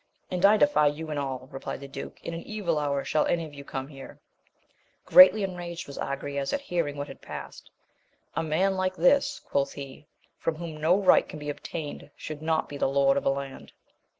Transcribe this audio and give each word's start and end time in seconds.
And 0.31 0.43
I 0.47 0.57
defy 0.57 0.87
you 0.87 1.11
and 1.11 1.19
all, 1.19 1.47
replied 1.51 1.79
the 1.81 1.87
duke; 1.87 2.19
in 2.23 2.33
an 2.33 2.41
evil 2.41 2.79
hour 2.79 3.03
shall 3.05 3.27
any 3.27 3.45
of 3.45 3.53
you 3.53 3.63
come 3.63 3.87
here! 3.87 4.19
Greatly 5.05 5.43
enraged 5.43 5.85
was 5.85 5.99
Agrayes 5.99 6.51
at 6.53 6.59
hearing 6.61 6.97
what 6.97 7.07
had 7.07 7.21
passed: 7.21 7.69
a 8.35 8.41
man 8.41 8.75
like 8.75 8.95
this, 8.95 9.39
quoth 9.45 9.73
he, 9.73 10.07
from 10.39 10.55
whom 10.55 10.75
no 10.81 10.97
right 10.99 11.29
can 11.29 11.37
be 11.37 11.51
obtained, 11.51 12.09
should 12.15 12.41
not 12.41 12.67
be 12.67 12.77
the 12.77 12.89
lord 12.89 13.15
of 13.15 13.27
a 13.27 13.29
land. 13.29 13.73